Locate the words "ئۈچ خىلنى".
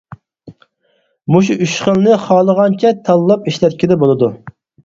1.65-2.17